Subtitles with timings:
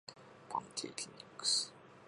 [0.49, 1.71] パンケーキミックス